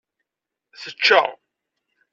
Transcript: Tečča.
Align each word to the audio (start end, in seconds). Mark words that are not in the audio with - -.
Tečča. 0.81 1.21